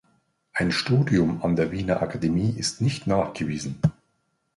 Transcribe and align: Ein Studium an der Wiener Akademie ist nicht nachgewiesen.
Ein 0.53 0.71
Studium 0.71 1.43
an 1.43 1.55
der 1.55 1.71
Wiener 1.71 2.01
Akademie 2.01 2.49
ist 2.57 2.81
nicht 2.81 3.05
nachgewiesen. 3.05 3.79